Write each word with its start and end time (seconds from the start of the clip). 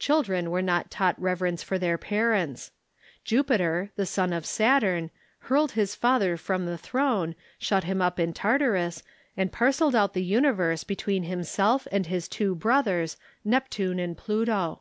Children 0.00 0.50
were 0.50 0.60
not 0.60 0.90
taught 0.90 1.14
reverence 1.22 1.62
for 1.62 1.78
their 1.78 1.96
j)arents. 1.96 2.72
Jupiter, 3.24 3.92
the 3.94 4.06
son 4.06 4.32
of 4.32 4.44
Saturn, 4.44 5.12
hurled 5.42 5.74
liis 5.74 5.96
father 5.96 6.36
from 6.36 6.66
the 6.66 6.76
throne, 6.76 7.36
shut 7.60 7.84
him 7.84 8.02
up 8.02 8.18
in 8.18 8.32
Tartarus, 8.32 9.04
and 9.36 9.52
par 9.52 9.70
celled 9.70 9.94
out 9.94 10.14
the 10.14 10.32
univei'se 10.32 10.84
between 10.84 11.22
himself 11.22 11.86
and 11.92 12.06
his 12.08 12.26
two 12.26 12.56
brothers, 12.56 13.16
Neptune 13.44 14.00
and 14.00 14.18
Pluto. 14.18 14.80